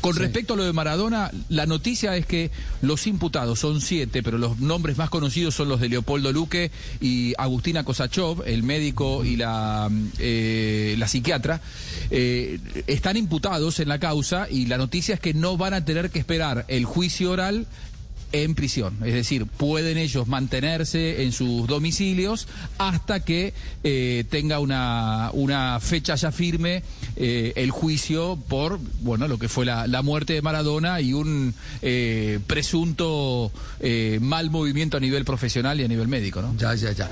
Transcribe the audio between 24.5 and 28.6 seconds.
una, una fecha ya firme eh, el juicio